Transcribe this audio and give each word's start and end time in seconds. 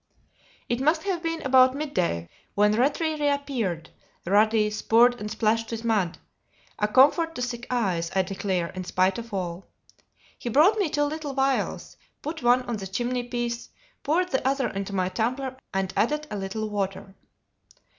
It 0.67 0.81
must 0.81 1.03
have 1.03 1.21
been 1.21 1.43
about 1.43 1.75
mid 1.75 1.93
day 1.93 2.27
when 2.55 2.71
Rattray 2.73 3.19
reappeared, 3.19 3.91
ruddy, 4.25 4.71
spurred, 4.71 5.21
and 5.21 5.29
splashed 5.29 5.69
with 5.69 5.85
mud; 5.85 6.17
a 6.79 6.87
comfort 6.87 7.35
to 7.35 7.43
sick 7.43 7.67
eyes, 7.69 8.09
I 8.15 8.23
declare, 8.23 8.69
in 8.71 8.83
spite 8.83 9.19
of 9.19 9.31
all. 9.31 9.67
He 10.39 10.49
brought 10.49 10.79
me 10.79 10.89
two 10.89 11.03
little 11.03 11.35
vials, 11.35 11.97
put 12.23 12.41
one 12.41 12.63
on 12.63 12.77
the 12.77 12.87
chimney 12.87 13.21
piece, 13.25 13.69
poured 14.01 14.31
the 14.31 14.43
other 14.47 14.69
into 14.69 14.91
my 14.91 15.07
tumbler, 15.07 15.55
and 15.71 15.93
added 15.95 16.25
a 16.31 16.35
little 16.35 16.67
water. 16.67 17.13